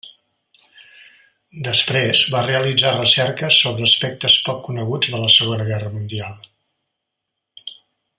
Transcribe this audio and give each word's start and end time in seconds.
Després 1.67 2.21
va 2.35 2.41
realitzar 2.47 2.93
recerques 2.95 3.59
sobre 3.65 3.85
aspectes 3.89 4.39
poc 4.47 4.65
coneguts 4.69 5.13
de 5.17 5.21
la 5.25 5.29
Segona 5.35 5.69
Guerra 5.69 5.93
Mundial. 5.99 6.41